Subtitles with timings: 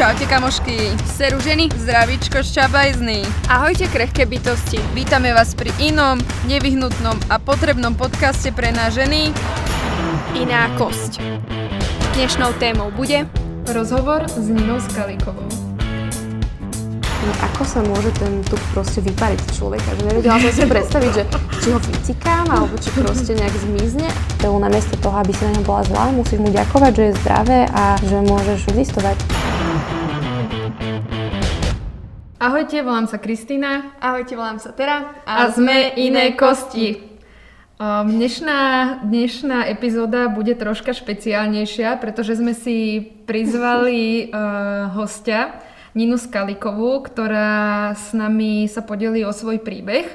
[0.00, 3.20] Čaute kamošky, seru ženy, zdravíčko šťabajzný.
[3.52, 4.80] Ahojte krehké bytosti.
[4.96, 6.16] Vítame vás pri inom,
[6.48, 9.28] nevyhnutnom a potrebnom podcaste pre nás ženy.
[10.32, 11.20] Iná kosť.
[12.16, 13.28] Dnešnou témou bude
[13.68, 15.44] rozhovor s Ninou Skalikovou.
[17.20, 21.10] No ako sa môže ten tuk proste vypariť z človeka, že nevedela som si predstaviť,
[21.12, 21.22] že
[21.60, 24.08] či ho vycikám, alebo či proste nejak zmizne.
[24.40, 27.68] To namiesto toho, aby si na ňom bola zlá, musíš mu ďakovať, že je zdravé
[27.76, 29.39] a že môžeš existovať.
[32.40, 33.92] Ahojte, volám sa Kristýna.
[34.00, 35.12] Ahojte, volám sa Tera.
[35.28, 36.96] A, a sme Iné kosti.
[37.84, 38.60] Dnešná,
[39.04, 45.60] dnešná epizóda bude troška špeciálnejšia, pretože sme si prizvali uh, hostia,
[45.92, 50.08] Ninu Skalikovú, ktorá s nami sa podelí o svoj príbeh.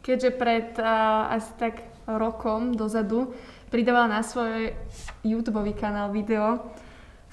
[0.00, 3.36] Keďže pred uh, asi tak rokom dozadu
[3.68, 4.72] pridávala na svoj
[5.28, 6.72] YouTube kanál video,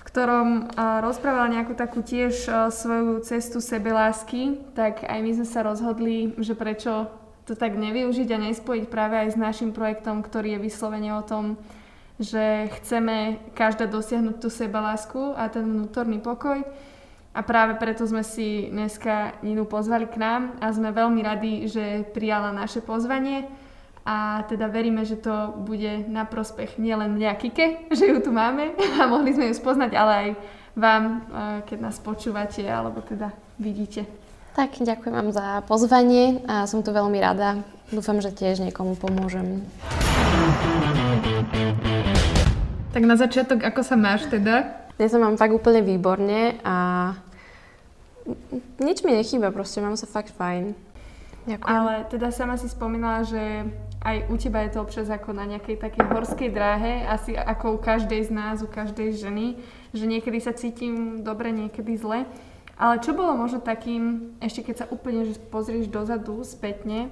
[0.07, 0.71] ktorom
[1.03, 7.11] rozprávala nejakú takú tiež svoju cestu sebelásky, tak aj my sme sa rozhodli, že prečo
[7.43, 11.59] to tak nevyužiť a nespojiť práve aj s našim projektom, ktorý je vyslovene o tom,
[12.23, 16.63] že chceme každá dosiahnuť tú sebelásku a ten vnútorný pokoj.
[17.37, 22.07] A práve preto sme si dneska Ninu pozvali k nám a sme veľmi radi, že
[22.09, 23.45] prijala naše pozvanie
[24.07, 28.71] a teda veríme, že to bude na prospech nielen mňa Kike, že ju tu máme
[28.79, 30.29] a mohli sme ju spoznať, ale aj
[30.79, 31.03] vám,
[31.67, 34.07] keď nás počúvate alebo teda vidíte.
[34.55, 37.61] Tak, ďakujem vám za pozvanie a som tu veľmi rada.
[37.91, 39.61] Dúfam, že tiež niekomu pomôžem.
[42.95, 44.87] Tak na začiatok, ako sa máš teda?
[44.97, 47.13] Dnes sa mám fakt úplne výborne a
[48.81, 50.73] nič mi nechýba, proste mám sa fakt fajn.
[51.47, 51.63] Ďakujem.
[51.63, 53.71] Ale teda sama si spomínala, že
[54.03, 57.79] aj u teba je to občas ako na nejakej takej horskej dráhe, asi ako u
[57.79, 59.55] každej z nás, u každej ženy,
[59.95, 62.27] že niekedy sa cítim dobre, niekedy zle.
[62.75, 67.09] Ale čo bolo možno takým, ešte keď sa úplne že pozrieš dozadu, spätne,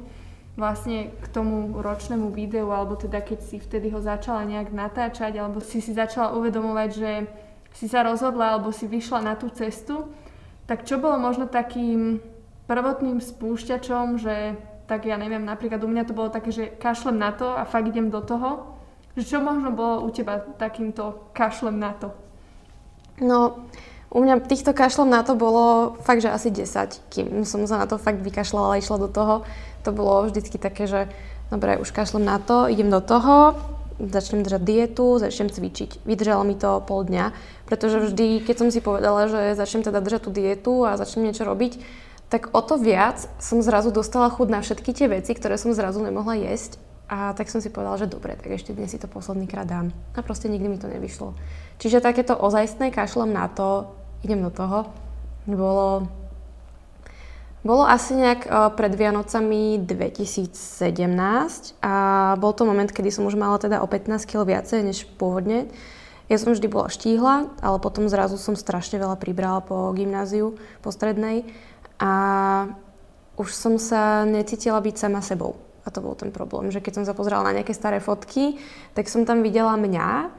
[0.60, 5.64] vlastne k tomu ročnému videu, alebo teda keď si vtedy ho začala nejak natáčať, alebo
[5.64, 7.12] si si začala uvedomovať, že
[7.76, 10.12] si sa rozhodla, alebo si vyšla na tú cestu,
[10.68, 12.20] tak čo bolo možno takým
[12.66, 17.34] prvotným spúšťačom, že tak ja neviem, napríklad u mňa to bolo také, že kašlem na
[17.34, 18.78] to a fakt idem do toho.
[19.18, 22.14] Že čo možno bolo u teba takýmto kašlem na to?
[23.18, 23.66] No,
[24.12, 27.88] u mňa týchto kašlom na to bolo fakt, že asi 10, kým som sa na
[27.88, 29.48] to fakt vykašľala a išla do toho.
[29.88, 31.08] To bolo vždycky také, že
[31.50, 33.56] dobre, už kašlem na to, idem do toho,
[34.00, 36.04] začnem držať dietu, začnem cvičiť.
[36.04, 37.32] Vydržalo mi to pol dňa,
[37.66, 41.48] pretože vždy, keď som si povedala, že začnem teda držať tú dietu a začnem niečo
[41.48, 41.80] robiť,
[42.30, 46.02] tak o to viac som zrazu dostala chud na všetky tie veci, ktoré som zrazu
[46.02, 46.82] nemohla jesť.
[47.06, 49.94] A tak som si povedala, že dobre, tak ešte dnes si to posledný krát dám.
[50.18, 51.38] A proste nikdy mi to nevyšlo.
[51.78, 53.94] Čiže takéto ozajstné kašlom na to,
[54.26, 54.90] idem do toho,
[55.46, 56.10] bolo,
[57.62, 61.94] bolo asi nejak e, pred Vianocami 2017 a
[62.42, 65.70] bol to moment, kedy som už mala teda o 15 kg viacej než pôvodne.
[66.26, 70.90] Ja som vždy bola štíhla, ale potom zrazu som strašne veľa pribrala po gymnáziu, po
[70.90, 71.46] strednej
[72.00, 72.12] a
[73.36, 75.60] už som sa necítila byť sama sebou.
[75.86, 78.58] A to bol ten problém, že keď som sa pozerala na nejaké staré fotky,
[78.98, 80.34] tak som tam videla mňa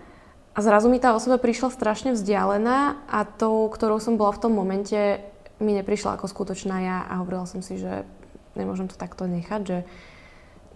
[0.57, 4.53] a zrazu mi tá osoba prišla strašne vzdialená a tou, ktorou som bola v tom
[4.57, 5.21] momente,
[5.61, 8.09] mi neprišla ako skutočná ja a hovorila som si, že
[8.57, 9.79] nemôžem to takto nechať, že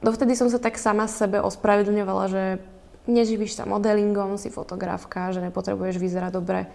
[0.05, 2.45] dovtedy som sa tak sama sebe ospravedlňovala, že
[3.09, 6.69] neživíš sa modelingom, si fotografka, že nepotrebuješ vyzerať dobre.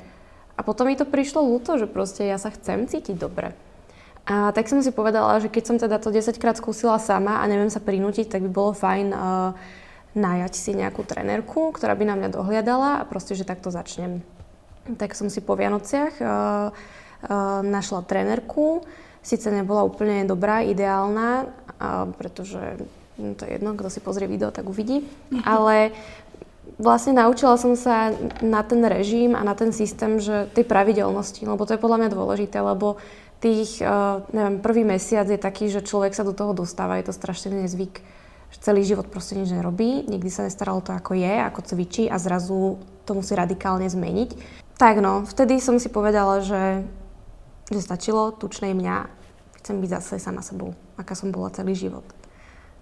[0.58, 3.54] A potom mi to prišlo ľúto, že proste ja sa chcem cítiť dobre.
[4.26, 7.46] A tak som si povedala, že keď som teda to 10 krát skúsila sama a
[7.46, 9.54] neviem sa prinútiť, tak by bolo fajn uh,
[10.18, 14.26] najať si nejakú trenerku, ktorá by na mňa dohliadala a proste, že takto začnem.
[14.98, 18.82] Tak som si po Vianociach uh, uh, našla trenerku,
[19.22, 21.46] síce nebola úplne dobrá, ideálna,
[21.78, 22.82] uh, pretože
[23.22, 25.06] no to je jedno, kto si pozrie video, tak uvidí,
[25.46, 25.94] ale
[26.82, 31.64] vlastne naučila som sa na ten režim a na ten systém, že tej pravidelnosti, lebo
[31.64, 32.98] to je podľa mňa dôležité, lebo
[33.46, 37.14] tých, uh, neviem, prvý mesiac je taký, že človek sa do toho dostáva, je to
[37.14, 38.02] strašný nezvyk,
[38.58, 42.82] celý život proste nič nerobí, nikdy sa nestaralo to, ako je, ako cvičí a zrazu
[43.06, 44.30] to musí radikálne zmeniť.
[44.76, 46.84] Tak no, vtedy som si povedala, že,
[47.70, 49.08] že stačilo, tučnej mňa,
[49.62, 52.06] chcem byť zase sama sebou, aká som bola celý život.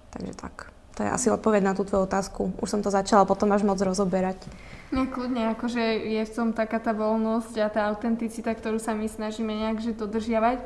[0.10, 0.73] Takže tak.
[0.94, 2.54] To je asi odpoveď na tú tvoju otázku.
[2.62, 4.38] Už som to začala potom až moc rozoberať.
[4.94, 9.10] No kľudne, akože je v tom taká tá voľnosť a tá autenticita, ktorú sa my
[9.10, 10.62] snažíme nejak že dodržiavať.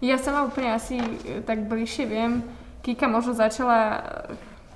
[0.00, 2.40] Ja sama úplne asi e, tak bližšie viem,
[2.80, 4.00] Kika možno začala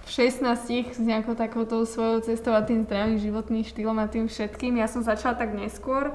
[0.05, 4.77] v 16 s nejakou takouto svojou cestou a tým zdravým životným štýlom a tým všetkým.
[4.77, 6.13] Ja som začala tak neskôr,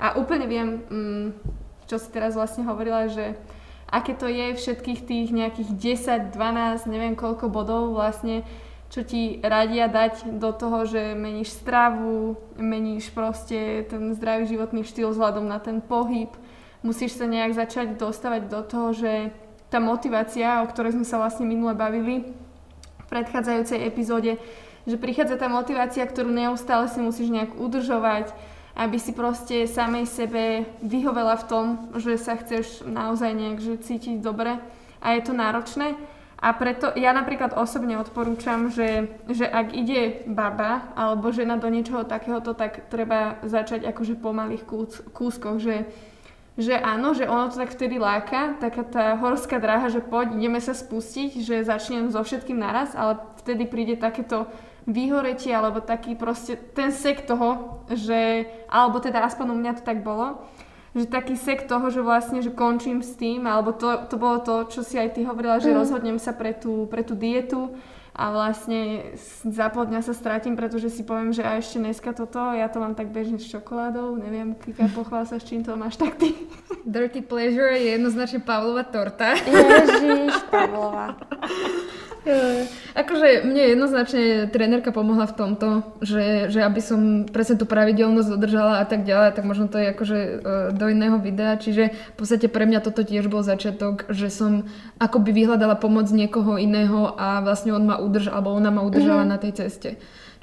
[0.00, 1.26] A úplne viem, mm,
[1.84, 3.36] čo si teraz vlastne hovorila, že
[3.90, 5.70] aké to je všetkých tých nejakých
[6.32, 8.46] 10, 12, neviem koľko bodov vlastne,
[8.90, 15.14] čo ti radia dať do toho, že meníš stravu, meníš proste ten zdravý životný štýl
[15.14, 16.30] vzhľadom na ten pohyb.
[16.82, 19.30] Musíš sa nejak začať dostávať do toho, že
[19.70, 22.34] tá motivácia, o ktorej sme sa vlastne minule bavili
[22.98, 24.42] v predchádzajúcej epizóde,
[24.82, 28.34] že prichádza tá motivácia, ktorú neustále si musíš nejak udržovať,
[28.76, 31.64] aby si proste samej sebe vyhovela v tom,
[31.98, 34.58] že sa chceš naozaj nejak že cítiť dobre
[35.02, 35.96] a je to náročné.
[36.40, 42.08] A preto ja napríklad osobne odporúčam, že, že ak ide baba alebo žena do niečoho
[42.08, 45.84] takéhoto, tak treba začať akože po malých kús, kúskoch, že,
[46.56, 50.64] že áno, že ono to tak vtedy láka, taká tá horská dráha, že poď, ideme
[50.64, 54.48] sa spustiť, že začnem so všetkým naraz, ale vtedy príde takéto
[54.92, 60.02] vyhoretie alebo taký proste ten sek toho, že, alebo teda aspoň u mňa to tak
[60.04, 60.42] bolo,
[60.94, 64.66] že taký sek toho, že vlastne, že končím s tým, alebo to, to bolo to,
[64.66, 65.76] čo si aj ty hovorila, že mm.
[65.78, 67.70] rozhodnem sa pre tú, pre tú dietu
[68.10, 69.14] a vlastne
[69.46, 72.82] za pol dňa sa strátim, pretože si poviem, že a ešte dneska toto, ja to
[72.82, 76.34] mám tak bežne s čokoládou, neviem, Kika, pochvál sa, s čím to máš tak ty.
[76.82, 79.38] Dirty pleasure je jednoznačne Pavlova torta.
[79.38, 81.14] Ježiš, Pavlova.
[82.92, 85.68] Akože mne jednoznačne trénerka pomohla v tomto,
[86.04, 89.86] že, že aby som presne tú pravidelnosť dodržala a tak ďalej, tak možno to je
[89.88, 90.32] akože e,
[90.76, 91.56] do iného videa.
[91.56, 94.68] Čiže v podstate pre mňa toto tiež bol začiatok, že som
[95.00, 99.32] akoby vyhľadala pomoc niekoho iného a vlastne on ma udržal, alebo ona ma udržala mm-hmm.
[99.32, 99.90] na tej ceste.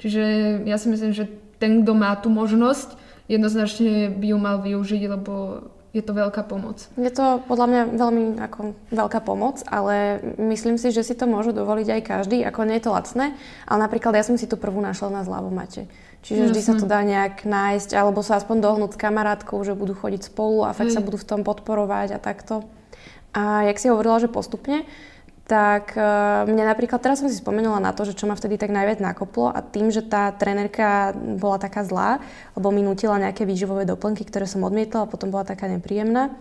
[0.02, 0.22] Čiže
[0.66, 1.30] ja si myslím, že
[1.62, 2.98] ten, kto má tú možnosť,
[3.30, 5.62] jednoznačne by ju mal využiť, lebo
[5.96, 6.84] je to veľká pomoc.
[7.00, 11.56] Je to podľa mňa veľmi ako veľká pomoc, ale myslím si, že si to môže
[11.56, 13.32] dovoliť aj každý, ako nie je to lacné,
[13.64, 15.88] ale napríklad ja som si tu prvú našla na zľavomate.
[16.20, 19.96] Čiže vždy sa to dá nejak nájsť, alebo sa aspoň dohnúť s kamarátkou, že budú
[19.96, 21.00] chodiť spolu a fakt Hej.
[21.00, 22.66] sa budú v tom podporovať a takto.
[23.32, 24.84] A jak si hovorila, že postupne,
[25.48, 28.68] tak uh, mne napríklad, teraz som si spomenula na to, že čo ma vtedy tak
[28.68, 32.20] najviac nakoplo a tým, že tá trénerka bola taká zlá,
[32.52, 36.36] lebo mi nutila nejaké výživové doplnky, ktoré som odmietla a potom bola taká nepríjemná,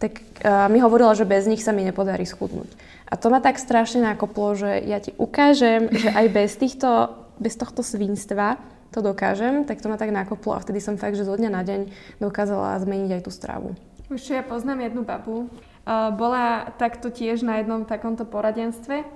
[0.00, 2.72] tak uh, mi hovorila, že bez nich sa mi nepodarí schudnúť.
[3.12, 7.60] A to ma tak strašne nakoplo, že ja ti ukážem, že aj bez, týchto, bez
[7.60, 8.56] tohto svinstva
[8.88, 11.60] to dokážem, tak to ma tak nakoplo a vtedy som fakt, že zo dňa na
[11.60, 11.80] deň
[12.24, 13.68] dokázala zmeniť aj tú stravu.
[14.08, 15.50] Už ja poznám jednu babu,
[15.86, 19.06] bola takto tiež na jednom takomto poradenstve.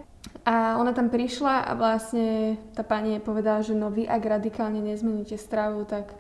[0.47, 5.37] A ona tam prišla a vlastne tá pani povedala, že no vy ak radikálne nezmeníte
[5.37, 6.15] stravu, tak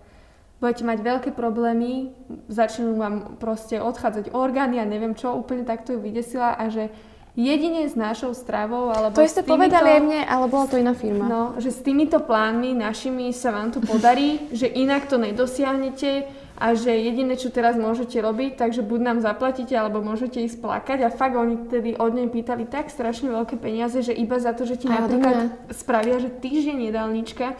[0.60, 2.12] budete mať veľké problémy,
[2.52, 6.92] začnú vám proste odchádzať orgány a neviem čo, úplne takto ju vydesila a že
[7.32, 11.24] jedine s našou stravou alebo To týmito, povedali aj mne, ale bola to iná firma.
[11.24, 16.28] No, že s týmito plánmi našimi sa vám to podarí, že inak to nedosiahnete,
[16.60, 20.98] a že jediné, čo teraz môžete robiť, takže buď nám zaplatíte, alebo môžete ísť plakať.
[21.02, 24.68] A fakt oni tedy od nej pýtali tak strašne veľké peniaze, že iba za to,
[24.68, 27.56] že ti a napríklad spravia, že týždeň jedálnička,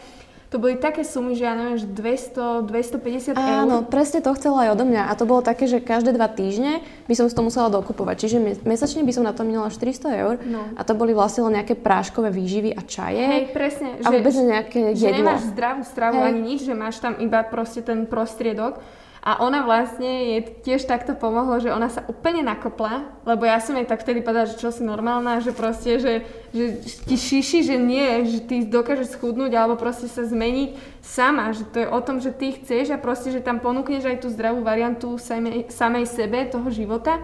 [0.51, 3.63] to boli také sumy, že ja neviem, že 200, 250 eur.
[3.63, 5.07] Áno, presne to chcela aj odo mňa.
[5.07, 8.27] A to bolo také, že každé dva týždne by som si to musela dokupovať.
[8.27, 10.35] Čiže mesačne by som na to minula 400 eur.
[10.43, 10.67] No.
[10.75, 13.23] A to boli vlastne len nejaké práškové výživy a čaje.
[13.23, 13.95] Hej, presne.
[14.03, 15.23] A že, vôbec nejaké že jedlo.
[15.23, 16.27] nemáš zdravú stravu Hej.
[16.27, 18.83] ani nič, že máš tam iba proste ten prostriedok.
[19.21, 23.77] A ona vlastne je tiež takto pomohlo, že ona sa úplne nakopla, lebo ja som
[23.77, 27.77] jej tak vtedy povedala, že čo si normálna, že proste, že, že ti šiši, že
[27.77, 30.73] nie, že ty dokážeš schudnúť alebo proste sa zmeniť
[31.05, 34.25] sama, že to je o tom, že ty chceš a proste, že tam ponúkneš aj
[34.25, 37.21] tú zdravú variantu samej, samej sebe toho života.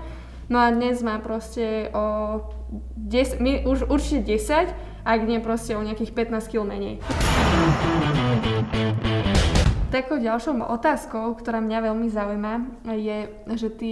[0.53, 2.45] No a dnes má proste o
[2.93, 4.69] 10, my už určite 10,
[5.01, 7.01] ak nie proste o nejakých 15 kg menej.
[9.97, 12.53] Takou ďalšou otázkou, ktorá mňa veľmi zaujíma,
[13.01, 13.91] je, že ty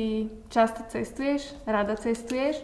[0.54, 2.62] často cestuješ, rada cestuješ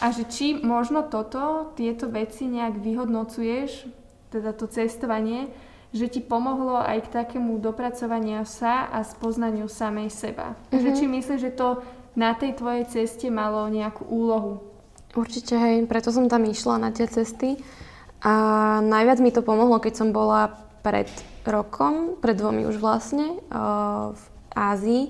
[0.00, 3.84] a že či možno toto, tieto veci nejak vyhodnocuješ,
[4.32, 5.52] teda to cestovanie,
[5.92, 10.56] že ti pomohlo aj k takému dopracovaniu sa a spoznaniu samej seba.
[10.72, 10.80] Mm-hmm.
[10.80, 11.84] Že či myslíš, že to
[12.16, 14.64] na tej tvojej ceste malo nejakú úlohu?
[15.12, 17.60] Určite, hej, preto som tam išla na tie cesty.
[18.24, 18.32] A
[18.80, 21.08] najviac mi to pomohlo, keď som bola pred
[21.44, 24.22] rokom, pred dvomi už vlastne, uh, v
[24.52, 25.04] Ázii.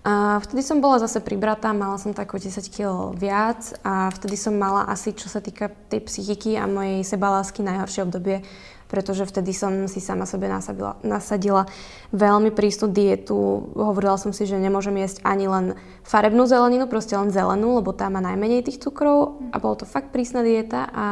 [0.00, 4.32] A vtedy som bola zase pribratá, mala som tak o 10 kg viac a vtedy
[4.32, 8.40] som mala asi, čo sa týka tej psychiky a mojej sebalásky, najhoršie obdobie,
[8.88, 11.68] pretože vtedy som si sama sebe nasadila, nasadila
[12.16, 13.36] veľmi prísnu dietu.
[13.76, 18.08] Hovorila som si, že nemôžem jesť ani len farebnú zeleninu, proste len zelenú, lebo tá
[18.08, 21.06] má najmenej tých cukrov a bolo to fakt prísna dieta a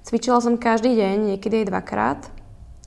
[0.00, 2.20] cvičila som každý deň, niekedy aj dvakrát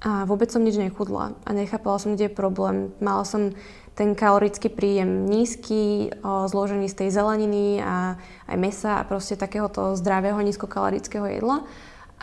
[0.08, 2.96] a vôbec som nič nechudla a nechápala som, kde je problém.
[3.04, 3.52] Mala som
[3.92, 8.16] ten kalorický príjem nízky, o, zložený z tej zeleniny a
[8.48, 11.68] aj mesa a proste takéhoto zdravého nízkokalorického jedla.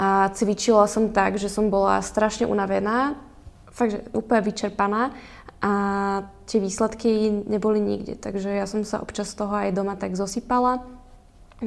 [0.01, 3.21] A cvičila som tak, že som bola strašne unavená,
[3.69, 5.13] fakt, že úplne vyčerpaná
[5.61, 5.73] a
[6.49, 8.17] tie výsledky neboli nikde.
[8.17, 10.81] Takže ja som sa občas z toho aj doma tak zosypala.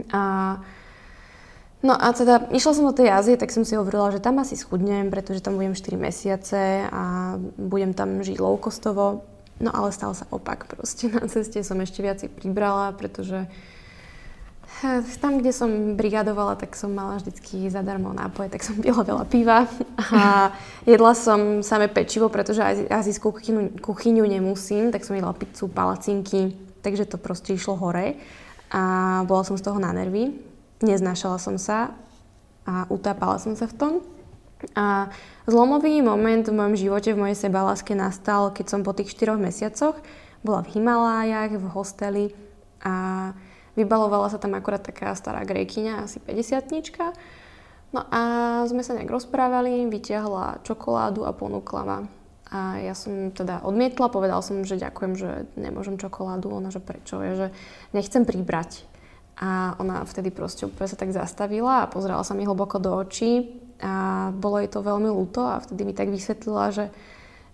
[0.10, 0.22] A
[1.86, 4.58] No a teda išla som do tej Ázie, tak som si hovorila, že tam asi
[4.58, 9.22] schudnem, pretože tam budem 4 mesiace a budem tam žiť low costovo.
[9.62, 11.10] No ale stal sa opak proste.
[11.14, 17.22] Na ceste som ešte viac pribrala, pretože eh, tam, kde som brigadovala, tak som mala
[17.22, 19.70] vždycky zadarmo nápoje, tak som pila veľa piva
[20.02, 20.50] a
[20.82, 27.06] jedla som samé pečivo, pretože azijskú kuchyňu, kuchyňu nemusím, tak som jedla pizzu, palacinky, takže
[27.06, 28.18] to proste išlo hore
[28.74, 31.96] a bola som z toho na nervy neznášala som sa
[32.68, 33.94] a utápala som sa v tom.
[34.74, 35.14] A
[35.46, 39.98] zlomový moment v mojom živote, v mojej sebaláske nastal, keď som po tých 4 mesiacoch
[40.42, 42.26] bola v Himalájach, v hosteli
[42.82, 43.30] a
[43.78, 47.14] vybalovala sa tam akorát taká stará grejkyňa, asi 50 -tnička.
[47.94, 48.22] No a
[48.68, 52.00] sme sa nejak rozprávali, vyťahla čokoládu a ponúkla ma.
[52.48, 56.48] A ja som teda odmietla, povedal som, že ďakujem, že nemôžem čokoládu.
[56.52, 57.20] Ona, že prečo?
[57.20, 57.48] Je, že
[57.92, 58.88] nechcem pribrať.
[59.38, 63.62] A ona vtedy proste úplne sa tak zastavila a pozerala sa mi hlboko do očí.
[63.78, 66.86] A bolo jej to veľmi ľúto a vtedy mi tak vysvetlila, že,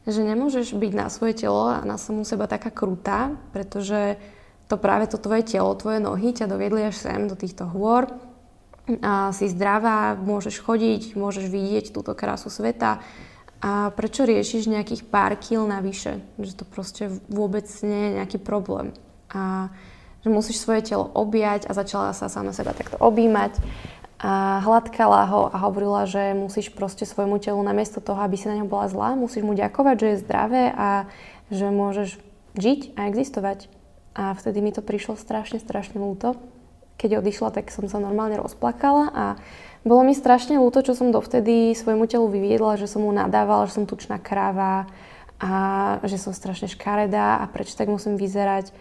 [0.08, 4.16] že nemôžeš byť na svoje telo a na samú seba taká krutá, pretože
[4.72, 8.08] to práve to tvoje telo, tvoje nohy ťa doviedli až sem do týchto hôr.
[9.04, 13.04] A si zdravá, môžeš chodiť, môžeš vidieť túto krásu sveta.
[13.63, 18.92] A prečo riešiš nejakých pár kil navyše, že to proste vôbec nie je nejaký problém.
[19.32, 19.72] A
[20.24, 23.60] že musíš svoje telo objať a začala sa sama seba takto objímať
[24.24, 28.56] a hladkala ho a hovorila, že musíš proste svojmu telu namiesto toho, aby si na
[28.56, 31.12] ňo bola zlá, musíš mu ďakovať, že je zdravé a
[31.51, 32.15] že môžeš
[32.56, 33.68] žiť a existovať.
[34.15, 36.39] A vtedy mi to prišlo strašne, strašne ľúto.
[36.96, 39.25] Keď odišla, tak som sa normálne rozplakala a
[39.84, 43.75] bolo mi strašne ľúto, čo som dovtedy svojmu telu vyviedla, že som mu nadávala, že
[43.75, 44.88] som tučná kráva
[45.36, 45.51] a
[46.08, 48.72] že som strašne škaredá a prečo tak musím vyzerať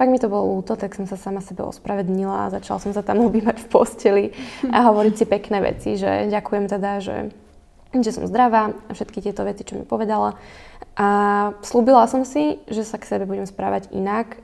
[0.00, 3.04] fakt mi to bolo ľúto, tak som sa sama sebe ospravedlnila a začala som sa
[3.04, 4.24] tam obývať v posteli
[4.72, 7.28] a hovoriť si pekné veci, že ďakujem teda, že,
[7.92, 10.40] že som zdravá a všetky tieto veci, čo mi povedala.
[10.96, 11.08] A
[11.60, 14.40] slúbila som si, že sa k sebe budem správať inak,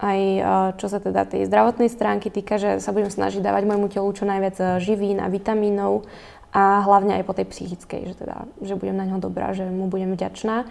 [0.00, 0.40] aj e,
[0.80, 4.24] čo sa teda tej zdravotnej stránky týka, že sa budem snažiť dávať môjmu telu čo
[4.24, 6.08] najviac e, živín a vitamínov
[6.56, 9.92] a hlavne aj po tej psychickej, že, teda, že budem na ňo dobrá, že mu
[9.92, 10.64] budem vďačná.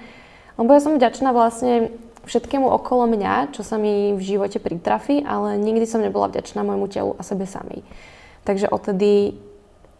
[0.57, 1.93] Lebo ja som vďačná vlastne
[2.25, 6.89] všetkému okolo mňa, čo sa mi v živote pritrafí, ale nikdy som nebola vďačná môjmu
[6.89, 7.85] telu a sebe samej.
[8.45, 9.37] Takže odtedy,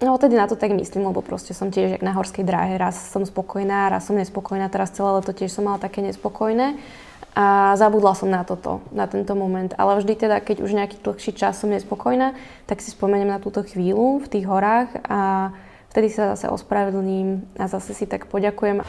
[0.02, 2.78] no odtedy na to tak myslím, lebo proste som tiež jak na horskej dráhe.
[2.78, 6.78] Raz som spokojná, raz som nespokojná, teraz celé leto tiež som mala také nespokojné.
[7.36, 9.76] A zabudla som na toto, na tento moment.
[9.76, 12.32] Ale vždy teda, keď už nejaký dlhší čas som nespokojná,
[12.64, 15.52] tak si spomeniem na túto chvíľu v tých horách a
[15.92, 18.80] vtedy sa zase ospravedlním a zase si tak poďakujem.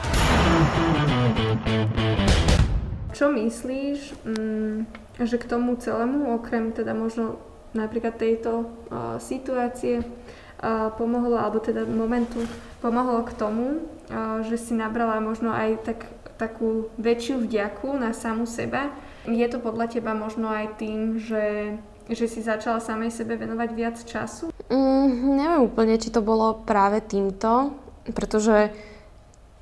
[3.17, 4.77] Čo myslíš, mm,
[5.25, 7.41] že k tomu celému, okrem teda možno
[7.73, 12.45] napríklad tejto uh, situácie, uh, pomohlo, alebo teda momentu
[12.85, 13.67] pomohlo k tomu,
[14.13, 16.01] uh, že si nabrala možno aj tak,
[16.37, 18.93] takú väčšiu vďaku na samu seba.
[19.25, 21.73] Je to podľa teba možno aj tým, že,
[22.13, 24.53] že si začala samej sebe venovať viac času?
[24.69, 27.73] Mm, neviem úplne, či to bolo práve týmto,
[28.13, 28.77] pretože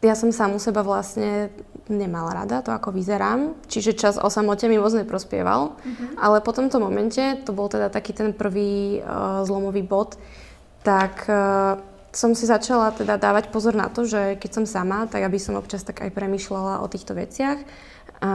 [0.02, 1.54] ja som samu seba vlastne
[1.88, 3.53] nemala rada, to ako vyzerám.
[3.69, 5.76] Čiže čas o samote mi moc neprospieval.
[5.76, 6.09] Uh-huh.
[6.17, 10.17] Ale po tomto momente, to bol teda taký ten prvý uh, zlomový bod,
[10.81, 11.76] tak uh,
[12.14, 15.59] som si začala teda dávať pozor na to, že keď som sama, tak aby som
[15.61, 17.61] občas tak aj premyšľala o týchto veciach.
[18.25, 18.33] A,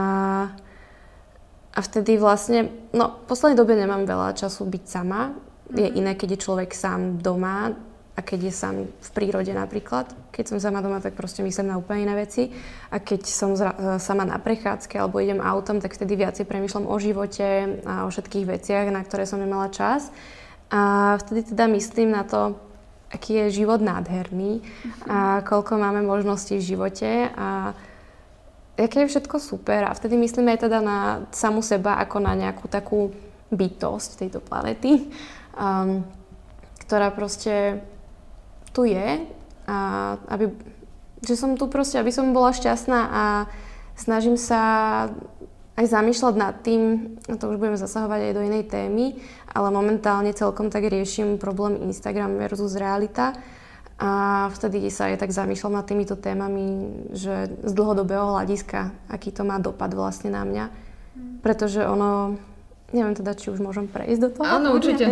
[1.74, 5.34] a vtedy vlastne, no v poslednej dobe nemám veľa času byť sama.
[5.34, 5.74] Uh-huh.
[5.74, 5.94] Je mhm.
[5.98, 7.74] iné, keď je človek sám doma,
[8.16, 10.10] a keď je sám v prírode napríklad.
[10.34, 12.50] Keď som sama doma, tak proste myslím na úplne iné veci.
[12.90, 16.96] A keď som zra- sama na prechádzke alebo idem autom, tak vtedy viacej premyšľam o
[16.98, 20.10] živote a o všetkých veciach, na ktoré som nemala čas.
[20.70, 22.58] A vtedy teda myslím na to,
[23.10, 24.62] aký je život nádherný
[25.10, 27.74] a koľko máme možností v živote a
[28.78, 29.86] aké je všetko super.
[29.86, 30.98] A vtedy myslím aj teda na
[31.34, 33.10] samu seba ako na nejakú takú
[33.50, 35.10] bytosť tejto planety,
[35.58, 36.06] um,
[36.86, 37.82] ktorá proste
[38.70, 39.26] tu je
[39.66, 39.76] a
[40.30, 40.50] aby,
[41.22, 43.24] že som tu proste, aby som bola šťastná a
[43.94, 44.60] snažím sa
[45.80, 49.16] aj zamýšľať nad tým, a to už budeme zasahovať aj do inej témy,
[49.48, 53.32] ale momentálne celkom tak riešim problém Instagram versus realita
[54.00, 59.44] A vtedy sa aj tak zamýšľam nad týmito témami, že z dlhodobého hľadiska, aký to
[59.44, 60.64] má dopad vlastne na mňa.
[61.44, 62.40] Pretože ono,
[62.96, 64.48] neviem teda, či už môžem prejsť do toho.
[64.48, 65.04] Áno, určite.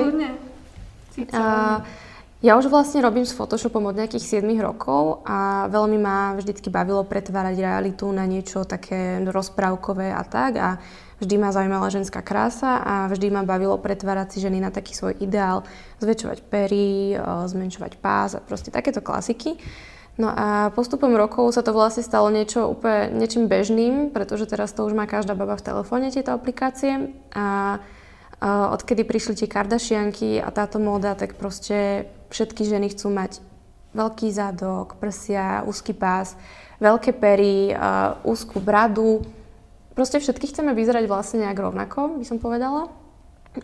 [1.36, 1.84] A,
[2.38, 7.02] ja už vlastne robím s Photoshopom od nejakých 7 rokov a veľmi ma vždycky bavilo
[7.02, 10.78] pretvárať realitu na niečo také rozprávkové a tak a
[11.18, 15.18] vždy ma zaujímala ženská krása a vždy ma bavilo pretvárať si ženy na taký svoj
[15.18, 15.66] ideál,
[15.98, 17.18] zväčšovať pery,
[17.50, 19.58] zmenšovať pás a proste takéto klasiky.
[20.18, 24.86] No a postupom rokov sa to vlastne stalo niečo úplne niečím bežným, pretože teraz to
[24.86, 27.14] už má každá baba v telefóne, tieto aplikácie.
[27.34, 27.78] A
[28.42, 33.40] odkedy prišli tie Kardashianky a táto móda, tak proste všetky ženy chcú mať
[33.96, 36.36] veľký zadok, prsia, úzky pás,
[36.78, 37.74] veľké pery,
[38.22, 39.24] úzkú bradu.
[39.96, 42.86] Proste všetky chceme vyzerať vlastne nejak rovnako, by som povedala.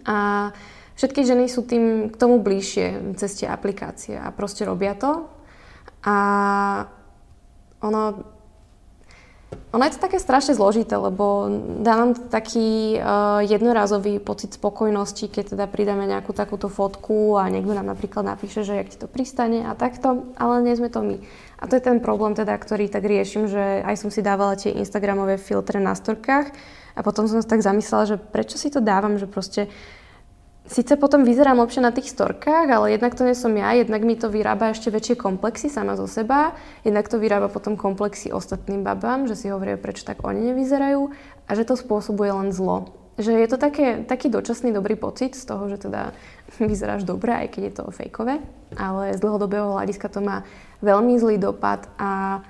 [0.02, 0.50] A
[0.98, 5.30] všetky ženy sú tým k tomu bližšie cez tie aplikácie a proste robia to.
[6.02, 6.16] A
[7.84, 8.33] ono
[9.74, 11.50] ono je to také strašne zložité, lebo
[11.82, 17.74] dá nám taký uh, jednorazový pocit spokojnosti, keď teda pridáme nejakú takúto fotku a niekto
[17.74, 21.16] nám napríklad napíše, že jak ti to pristane a takto, ale nie sme to my.
[21.58, 24.74] A to je ten problém teda, ktorý tak riešim, že aj som si dávala tie
[24.74, 26.52] Instagramové filtre na storkách
[26.94, 29.72] a potom som sa tak zamyslela, že prečo si to dávam, že proste
[30.64, 34.16] Sice potom vyzerám lepšie na tých storkách, ale jednak to nie som ja, jednak mi
[34.16, 36.56] to vyrába ešte väčšie komplexy sama zo seba,
[36.88, 41.12] jednak to vyrába potom komplexy ostatným babám, že si hovoria, prečo tak oni nevyzerajú
[41.44, 42.96] a že to spôsobuje len zlo.
[43.20, 46.16] Že je to také, taký dočasný dobrý pocit z toho, že teda
[46.72, 48.40] vyzeráš dobre, aj keď je to fejkové,
[48.80, 50.48] ale z dlhodobého hľadiska to má
[50.80, 52.40] veľmi zlý dopad a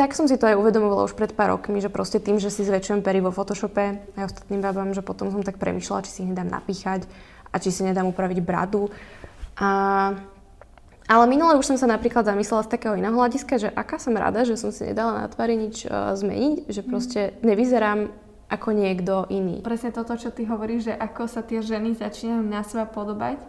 [0.00, 2.64] tak som si to aj uvedomovala už pred pár rokmi, že proste tým, že si
[2.64, 6.32] zväčšujem pery vo Photoshope aj ostatným babám, že potom som tak premyšľala, či si ich
[6.32, 7.04] nedám napíchať
[7.52, 8.88] a či si nedám upraviť bradu.
[9.60, 9.68] A
[11.10, 14.46] ale minule už som sa napríklad zamyslela z takého iného hľadiska, že aká som rada,
[14.46, 18.14] že som si nedala na tvári nič uh, zmeniť, že proste nevyzerám
[18.46, 19.60] ako niekto iný.
[19.60, 23.42] Presne toto, čo ty hovoríš, že ako sa tie ženy začínajú na seba podobať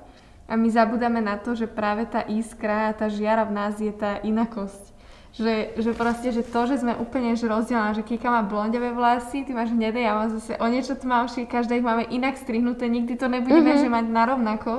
[0.50, 3.94] a my zabudáme na to, že práve tá iskra a tá žiara v nás je
[3.94, 4.91] tá inakosť.
[5.32, 9.48] Že, že proste, že to, že sme úplne že rozdielne, že Kika má blondiavé vlasy,
[9.48, 13.16] ty máš hnedé, ja mám zase o niečo tmavšie, každé ich máme inak strihnuté, nikdy
[13.16, 13.84] to nebudeme, mm-hmm.
[13.88, 14.74] že mať narovnako.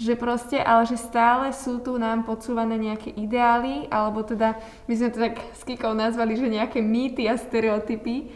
[0.00, 5.08] Že proste, ale že stále sú tu nám podsúvané nejaké ideály, alebo teda, my sme
[5.12, 8.32] to tak s Kikou nazvali, že nejaké mýty a stereotypy,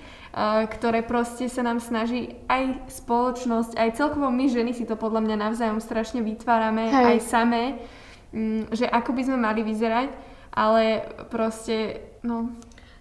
[0.68, 5.37] ktoré proste sa nám snaží aj spoločnosť, aj celkovo my ženy si to podľa mňa
[5.40, 7.04] navzájom strašne vytvárame, Hej.
[7.07, 7.62] aj samé,
[8.35, 12.55] um, že ako by sme mali vyzerať ale proste, no...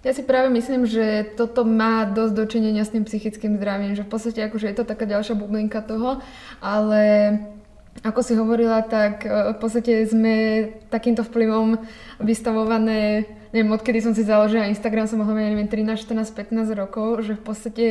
[0.03, 4.11] Ja si práve myslím, že toto má dosť dočinenia s tým psychickým zdravím, že v
[4.11, 6.19] podstate akože je to taká ďalšia bublinka toho,
[6.59, 7.39] ale
[8.03, 10.35] ako si hovorila, tak e, v podstate sme
[10.91, 11.79] takýmto vplyvom
[12.19, 17.21] vystavované neviem, odkedy som si založila Instagram, som mohla mať, neviem, 13, 14, 15 rokov,
[17.21, 17.85] že v podstate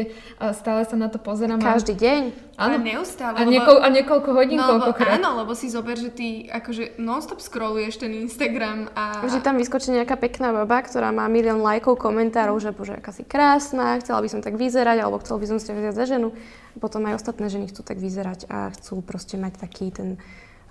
[0.59, 1.63] stále sa na to pozerám.
[1.63, 2.23] Každý deň?
[2.59, 2.77] Áno.
[2.77, 3.39] A neustále.
[3.39, 5.23] A, niekoľ, a niekoľko hodín, no, koľkokrát.
[5.23, 9.23] Áno, lebo si zober, že ty akože non-stop scrolluješ ten Instagram a...
[9.23, 13.23] Vždy tam vyskočí nejaká pekná baba, ktorá má milión lajkov, komentárov, že bože, aká si
[13.23, 16.35] krásna, chcela by som tak vyzerať, alebo chcel by som ste vziať za ženu.
[16.83, 20.19] Potom aj ostatné ženy chcú tak vyzerať a chcú proste mať taký ten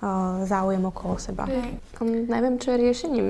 [0.03, 1.47] uh, záujem okolo seba.
[1.47, 2.27] Mm.
[2.27, 3.27] neviem, čo je riešením.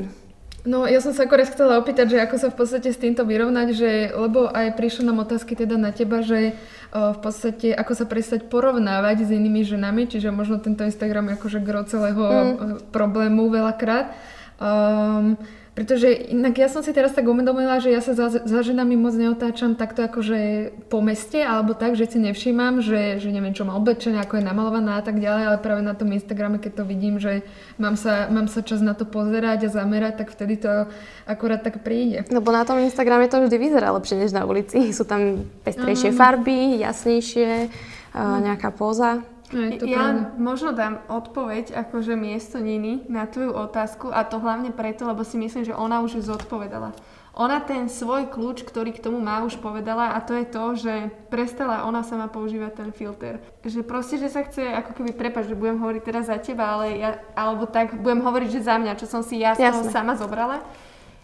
[0.62, 3.67] No ja som sa akorát chcela opýtať, že ako sa v podstate s týmto vyrovnať,
[3.74, 6.54] že, lebo aj prišli nám otázky teda na teba, že
[6.93, 11.38] o, v podstate ako sa prestať porovnávať s inými ženami, čiže možno tento Instagram je
[11.41, 12.93] akože gro celého mm.
[12.93, 14.13] problému veľakrát.
[14.62, 18.99] Um, pretože inak ja som si teraz tak uvedomila, že ja sa za, za ženami
[18.99, 23.63] moc neotáčam takto akože po meste, alebo tak, že si nevšímam, že, že neviem, čo
[23.63, 26.84] má oblečené, ako je namalovaná a tak ďalej, ale práve na tom Instagrame, keď to
[26.84, 27.47] vidím, že
[27.79, 30.91] mám sa, mám sa čas na to pozerať a zamerať, tak vtedy to
[31.23, 32.27] akurát tak príde.
[32.27, 34.91] No bo na tom Instagrame to vždy vyzerá lepšie než na ulici.
[34.91, 37.71] Sú tam pestrejšie farby, jasnejšie,
[38.12, 39.23] uh, nejaká póza.
[39.51, 40.21] No, je to ja pravda.
[40.39, 45.35] možno dám odpoveď akože miesto Niny na tvoju otázku a to hlavne preto, lebo si
[45.35, 46.95] myslím, že ona už zodpovedala.
[47.31, 50.93] Ona ten svoj kľúč, ktorý k tomu má, už povedala a to je to, že
[51.31, 53.39] prestala ona sama používať ten filter.
[53.63, 56.99] Že proste, že sa chce, ako keby, prepač, že budem hovoriť teraz za teba, ale
[56.99, 60.19] ja, alebo tak budem hovoriť, že za mňa, čo som si ja z toho sama
[60.19, 60.59] zobrala,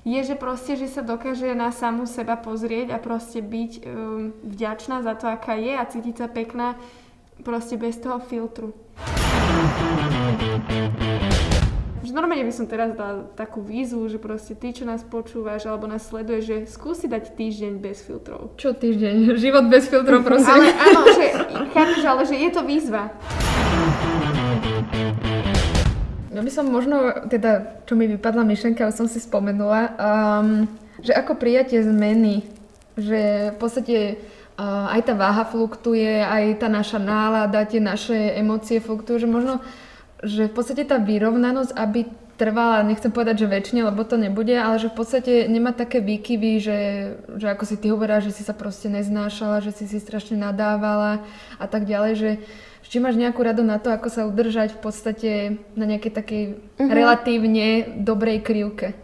[0.07, 5.03] je, že proste, že sa dokáže na samú seba pozrieť a proste byť um, vďačná
[5.03, 6.79] za to, aká je a cítiť sa pekná
[7.41, 8.73] proste bez toho filtru.
[12.07, 15.91] Že normálne by som teraz dala takú výzvu, že proste ty, čo nás počúvaš alebo
[15.91, 18.55] nás sleduješ, že skúsi dať týždeň bez filtrov.
[18.55, 19.27] Čo týždeň?
[19.43, 20.55] Život bez filtrov, prosím.
[20.55, 21.25] Ale áno, že,
[21.75, 23.11] chápeš, ale že je to výzva.
[26.37, 30.69] ja by som možno, teda, čo mi vypadla myšlenka, už som si spomenula, um,
[31.01, 32.45] že ako prijatie zmeny,
[32.93, 33.97] že v podstate
[34.57, 39.61] aj tá váha fluktuje, aj tá naša nálada, tie naše emócie fluktujú, že možno,
[40.25, 44.77] že v podstate tá vyrovnanosť, aby trvala, nechcem povedať, že väčšine, lebo to nebude, ale
[44.77, 46.79] že v podstate nemá také výkyvy, že,
[47.37, 51.25] že ako si ty hovorila, že si sa proste neznášala, že si si strašne nadávala
[51.57, 52.29] a tak ďalej, že
[52.87, 55.31] či máš nejakú radu na to, ako sa udržať v podstate
[55.75, 56.87] na nejakej takej uh-huh.
[56.87, 58.95] relatívne dobrej krivke?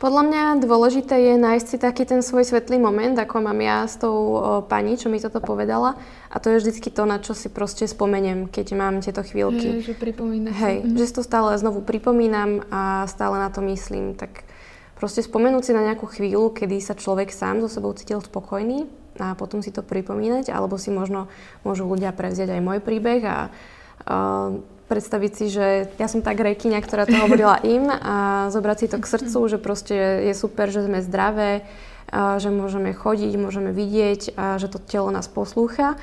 [0.00, 4.00] Podľa mňa dôležité je nájsť si taký ten svoj svetlý moment, ako mám ja s
[4.00, 6.00] tou o, pani, čo mi toto povedala.
[6.32, 9.84] A to je vždycky to, na čo si proste spomeniem, keď mám tieto chvíľky.
[9.84, 10.56] Hej, že pripomínam.
[10.56, 10.96] Hej, mhm.
[10.96, 14.16] že si to stále znovu pripomínam a stále na to myslím.
[14.16, 14.48] Tak
[14.96, 18.88] proste spomenúť si na nejakú chvíľu, kedy sa človek sám so sebou cítil spokojný
[19.20, 21.28] a potom si to pripomínať, alebo si možno
[21.60, 24.56] môžu ľudia prevziať aj môj príbeh a uh,
[24.90, 28.98] predstaviť si, že ja som tá grekyňa, ktorá to hovorila im a zobrať si to
[28.98, 31.62] k srdcu, že proste je super, že sme zdravé,
[32.10, 35.94] a že môžeme chodiť, môžeme vidieť a že to telo nás poslúcha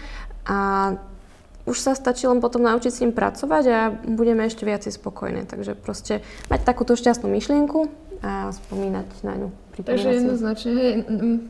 [0.47, 0.95] a
[1.67, 5.43] už sa stačí len potom naučiť s ním pracovať a budeme ešte viacej spokojné.
[5.51, 7.91] Takže proste mať takúto šťastnú myšlienku
[8.23, 9.49] a spomínať na ňu.
[9.83, 10.91] Takže jednoznačne, hej,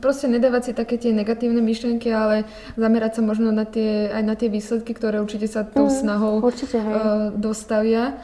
[0.04, 2.44] proste nedávať si také tie negatívne myšlienky, ale
[2.76, 6.34] zamerať sa možno na tie, aj na tie výsledky, ktoré určite sa tou mm, snahou
[6.44, 6.92] určite, hej.
[6.92, 8.20] Uh, dostavia.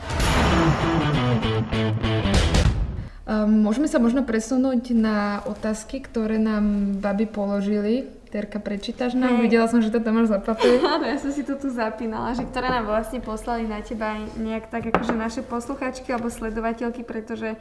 [3.49, 8.05] Môžeme sa možno presunúť na otázky, ktoré nám baby položili.
[8.29, 9.39] Terka, prečítaš nám?
[9.39, 9.49] Hey.
[9.49, 10.83] Videla som, že to tam máš zapapuj.
[10.99, 14.69] Áno, ja som si to tu zapínala, že ktoré nám vlastne poslali na teba nejak
[14.69, 17.57] tak akože naše posluchačky alebo sledovateľky, pretože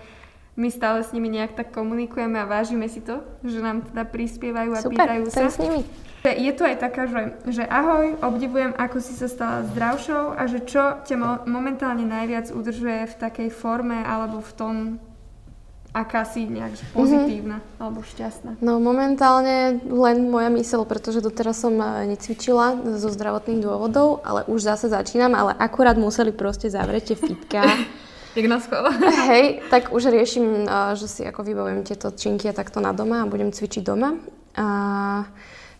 [0.54, 4.72] my stále s nimi nejak tak komunikujeme a vážime si to, že nám teda prispievajú
[4.78, 5.50] a Super, pýtajú sa.
[5.50, 5.82] s nimi.
[6.24, 10.63] Je tu aj taká, že, že ahoj, obdivujem, ako si sa stala zdravšou a že
[10.63, 14.76] čo ťa mo- momentálne najviac udržuje v takej forme alebo v tom,
[15.94, 17.82] aká si nejak pozitívna mm-hmm.
[17.82, 18.52] alebo šťastná?
[18.63, 24.63] No momentálne len moja mysel, pretože doteraz som eh, necvičila zo zdravotných dôvodov, ale už
[24.63, 27.62] zase začínam, ale akurát museli proste zavrieť tie fitka.
[28.34, 28.89] Jak na schvál.
[29.30, 30.65] Hej, tak už riešim,
[30.98, 34.17] že si ako vybavujem tieto činky a takto na doma a budem cvičiť doma.
[34.58, 34.67] A,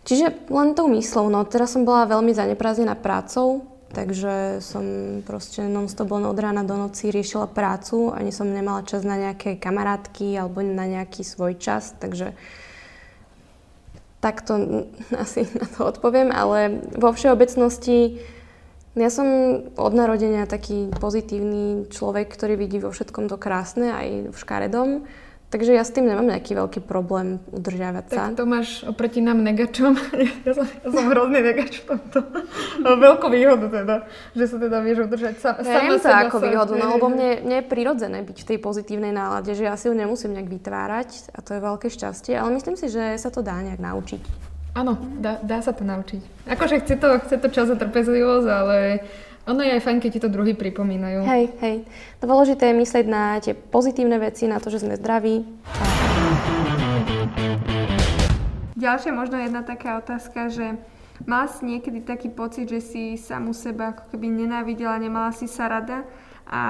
[0.06, 4.82] čiže len tou myslou, no teraz som bola veľmi zaneprázdnená prácou, takže som
[5.26, 9.58] proste non-stop len od rána do noci riešila prácu, ani som nemala čas na nejaké
[9.58, 12.38] kamarátky alebo na nejaký svoj čas, takže
[14.22, 14.86] takto
[15.26, 18.22] asi na to odpoviem, ale vo všeobecnosti
[18.94, 19.26] ja som
[19.74, 24.90] od narodenia taký pozitívny človek, ktorý vidí vo všetkom to krásne, aj v škaredom.
[25.54, 28.22] Takže ja s tým nemám nejaký veľký problém udržiavať sa.
[28.26, 29.94] Tak to máš oproti nám negačom.
[30.46, 32.26] ja, som, ja som hrozný negač v tomto.
[32.82, 34.02] Veľkú výhodu teda,
[34.34, 37.46] že sa teda vieš udržať sa, ja sama to ako sa, výhodu, no lebo mne,
[37.46, 41.30] mne je prirodzené byť v tej pozitívnej nálade, že ja si ju nemusím nejak vytvárať
[41.30, 44.53] a to je veľké šťastie, ale myslím si, že sa to dá nejak naučiť.
[44.74, 46.50] Áno, dá, dá sa to naučiť.
[46.50, 49.06] Akože chce to, chce to čas a trpezlivosť, ale
[49.46, 51.22] ono je aj fajn, keď ti to druhý pripomínajú.
[51.22, 51.76] Hej, hej.
[52.18, 55.46] Dôležité je myslieť na tie pozitívne veci, na to, že sme zdraví.
[58.74, 60.74] Ďalšia možno jedna taká otázka, že
[61.22, 65.70] mala si niekedy taký pocit, že si samu seba ako keby nenávidela, nemala si sa
[65.70, 66.02] rada
[66.50, 66.62] a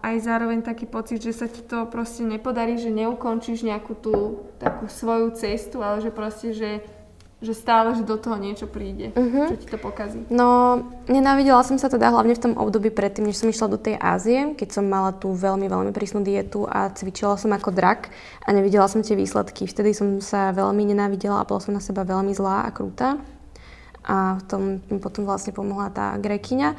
[0.00, 4.88] aj zároveň taký pocit, že sa ti to proste nepodarí, že neukončíš nejakú tú takú
[4.88, 6.80] svoju cestu, ale že proste, že
[7.42, 9.50] že stále, že do toho niečo príde, uh-huh.
[9.50, 10.22] čo ti to pokazí?
[10.30, 10.78] No,
[11.10, 14.54] nenávidela som sa teda hlavne v tom období predtým, než som išla do tej Ázie,
[14.54, 18.14] keď som mala tú veľmi, veľmi prísnu dietu a cvičila som ako drak
[18.46, 19.66] a nevidela som tie výsledky.
[19.66, 23.18] Vtedy som sa veľmi nenávidela a bola som na seba veľmi zlá a krúta.
[24.02, 26.74] A v tom mi potom vlastne pomohla tá grekyňa.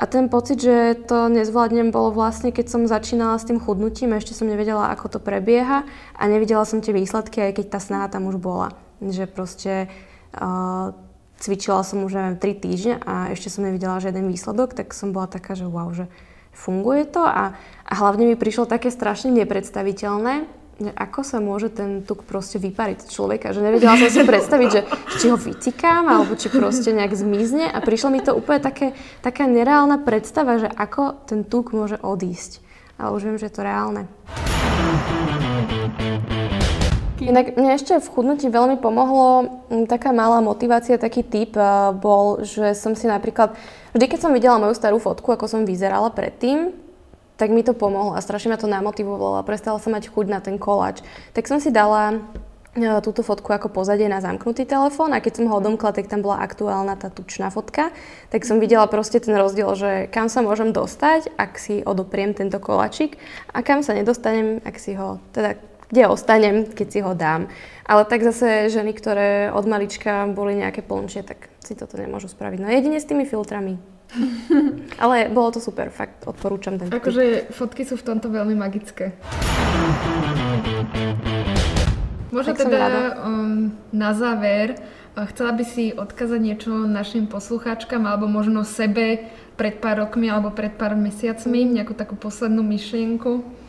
[0.00, 4.32] A ten pocit, že to nezvládnem, bolo vlastne, keď som začínala s tým chudnutím, ešte
[4.32, 5.84] som nevedela, ako to prebieha
[6.16, 8.72] a nevidela som tie výsledky, aj keď tá snaha tam už bola
[9.10, 9.90] že proste
[10.36, 10.94] uh,
[11.42, 15.26] cvičila som už neviem 3 týždne a ešte som nevidela žiaden výsledok, tak som bola
[15.26, 16.06] taká, že wow, že
[16.54, 20.46] funguje to a, a hlavne mi prišlo také strašne nepredstaviteľné,
[20.78, 24.80] že ako sa môže ten tuk proste vypariť človeka, že nevedela som si predstaviť, že
[25.18, 29.50] či ho vycikám, alebo či proste nejak zmizne a prišlo mi to úplne také, taká
[29.50, 32.62] nereálna predstava, že ako ten tuk môže odísť.
[33.00, 34.06] Ale už viem, že je to reálne.
[37.22, 39.46] Inak mne ešte v chudnutí veľmi pomohlo
[39.86, 41.54] taká malá motivácia, taký typ
[42.02, 43.54] bol, že som si napríklad,
[43.94, 46.74] vždy keď som videla moju starú fotku, ako som vyzerala predtým,
[47.38, 50.42] tak mi to pomohlo a strašne ma to namotivovalo a prestala som mať chuť na
[50.42, 51.00] ten koláč.
[51.32, 52.20] Tak som si dala
[53.04, 56.40] túto fotku ako pozadie na zamknutý telefón a keď som ho odomkla, tak tam bola
[56.40, 57.92] aktuálna tá tučná fotka,
[58.32, 62.56] tak som videla proste ten rozdiel, že kam sa môžem dostať, ak si odopriem tento
[62.56, 63.20] kolačik
[63.52, 65.60] a kam sa nedostanem, ak si ho, teda
[65.92, 67.52] kde ostanem, keď si ho dám.
[67.84, 72.58] Ale tak zase ženy, ktoré od malička boli nejaké plnšie, tak si toto nemôžu spraviť.
[72.64, 73.76] No jedine s tými filtrami.
[75.02, 79.12] Ale bolo to super, fakt odporúčam ten Akože fotky sú v tomto veľmi magické.
[82.32, 84.80] Možno teda um, na záver,
[85.16, 89.28] uh, chcela by si odkázať niečo našim poslucháčkam alebo možno sebe
[89.60, 91.72] pred pár rokmi alebo pred pár mesiacmi, mm.
[91.76, 93.61] nejakú takú poslednú myšlienku?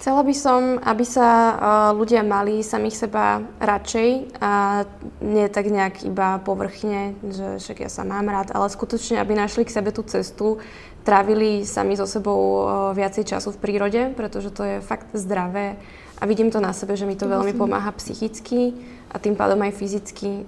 [0.00, 1.56] Chcela by som, aby sa uh,
[1.92, 4.82] ľudia mali samých seba radšej a
[5.20, 9.68] nie tak nejak iba povrchne, že však ja sa mám rád, ale skutočne, aby našli
[9.68, 10.56] k sebe tú cestu,
[11.04, 15.76] trávili sami so sebou uh, viacej času v prírode, pretože to je fakt zdravé
[16.16, 18.72] a vidím to na sebe, že mi to veľmi pomáha psychicky
[19.12, 20.44] a tým pádom aj fyzicky.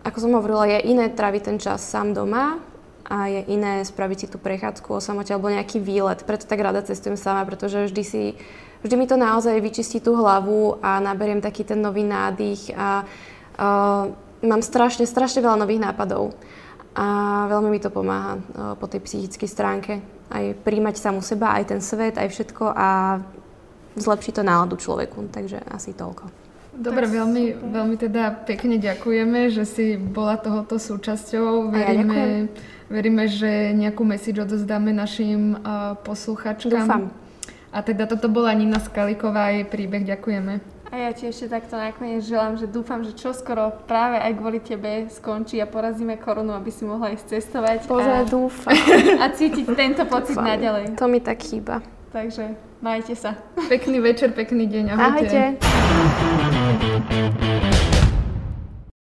[0.00, 2.56] Ako som hovorila, je iné tráviť ten čas sám doma
[3.10, 6.22] a je iné spraviť si tú prechádzku o samote alebo nejaký výlet.
[6.22, 8.22] Preto tak rada cestujem sama, pretože vždy si
[8.86, 14.08] vždy mi to naozaj vyčistí tú hlavu a naberiem taký ten nový nádych a uh,
[14.46, 16.32] mám strašne, strašne veľa nových nápadov.
[16.94, 17.06] A
[17.50, 19.92] veľmi mi to pomáha uh, po tej psychickej stránke.
[20.30, 23.18] Aj príjmať samu seba, aj ten svet, aj všetko a
[23.98, 26.49] zlepší to náladu človeku, takže asi toľko.
[26.80, 31.68] Dobre, veľmi, veľmi teda pekne ďakujeme, že si bola tohoto súčasťou.
[31.68, 36.72] Veríme, ja veríme že nejakú message odozdáme našim uh, posluchačkám.
[36.72, 37.02] Dúfam.
[37.70, 40.02] A teda toto bola Nina Skaliková, jej príbeh.
[40.02, 40.80] Ďakujeme.
[40.90, 45.06] A ja ti ešte takto nakoniec želám, že dúfam, že čoskoro práve aj kvôli tebe
[45.06, 47.86] skončí a porazíme koronu, aby si mohla ísť cestovať.
[47.86, 48.74] Bože, a, dúfam.
[49.22, 50.50] A cítiť tento pocit dúfam.
[50.50, 50.98] naďalej.
[50.98, 51.78] To mi tak chýba.
[52.10, 53.36] Takže majte sa.
[53.68, 54.84] Pekný večer, pekný deň.
[54.96, 55.60] Ahojte.
[55.60, 57.39] Ahojte.